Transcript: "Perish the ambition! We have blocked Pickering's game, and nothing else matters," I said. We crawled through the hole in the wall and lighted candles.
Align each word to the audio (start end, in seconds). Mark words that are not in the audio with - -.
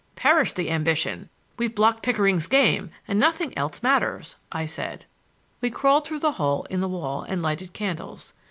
"Perish 0.15 0.53
the 0.53 0.71
ambition! 0.71 1.29
We 1.59 1.65
have 1.67 1.75
blocked 1.75 2.01
Pickering's 2.01 2.47
game, 2.47 2.89
and 3.07 3.19
nothing 3.19 3.55
else 3.55 3.83
matters," 3.83 4.35
I 4.51 4.65
said. 4.65 5.05
We 5.61 5.69
crawled 5.69 6.07
through 6.07 6.21
the 6.21 6.31
hole 6.31 6.63
in 6.71 6.81
the 6.81 6.89
wall 6.89 7.21
and 7.21 7.43
lighted 7.43 7.73
candles. 7.73 8.33